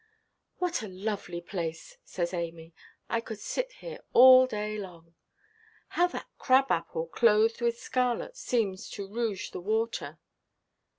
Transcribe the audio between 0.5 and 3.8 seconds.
"What a lovely place!" says Amy; "I could sit